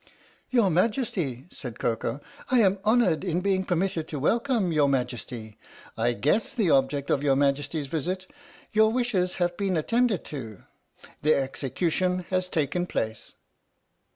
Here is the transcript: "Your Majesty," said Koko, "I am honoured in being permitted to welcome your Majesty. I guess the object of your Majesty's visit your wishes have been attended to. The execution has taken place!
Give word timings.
"Your 0.49 0.71
Majesty," 0.71 1.45
said 1.51 1.77
Koko, 1.77 2.21
"I 2.49 2.57
am 2.61 2.79
honoured 2.83 3.23
in 3.23 3.39
being 3.41 3.63
permitted 3.63 4.07
to 4.07 4.17
welcome 4.19 4.71
your 4.71 4.89
Majesty. 4.89 5.59
I 5.95 6.13
guess 6.13 6.55
the 6.55 6.71
object 6.71 7.11
of 7.11 7.21
your 7.21 7.35
Majesty's 7.35 7.85
visit 7.85 8.25
your 8.71 8.91
wishes 8.91 9.35
have 9.35 9.55
been 9.57 9.77
attended 9.77 10.25
to. 10.25 10.63
The 11.21 11.35
execution 11.35 12.25
has 12.31 12.49
taken 12.49 12.87
place! 12.87 13.35